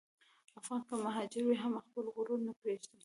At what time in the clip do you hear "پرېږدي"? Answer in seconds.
2.59-2.97